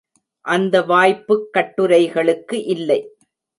[0.45, 2.99] அந்த வாய்ப்புக் கட்டுரைகளுக்கு இல்லை.